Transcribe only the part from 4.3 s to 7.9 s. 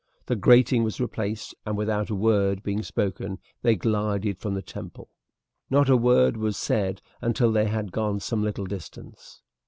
from the temple. Not a word was said until they